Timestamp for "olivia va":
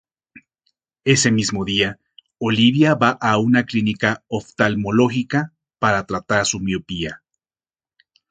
2.39-3.19